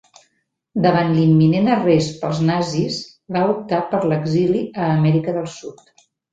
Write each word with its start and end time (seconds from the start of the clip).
Davant 0.85 1.11
l'imminent 1.17 1.69
arrest 1.73 2.17
pels 2.23 2.41
nazis, 2.49 2.99
va 3.37 3.45
optar 3.53 3.85
per 3.95 4.03
l'exili 4.09 4.67
a 4.83 4.91
Amèrica 4.99 5.41
del 5.41 5.49
Sud. 5.61 5.89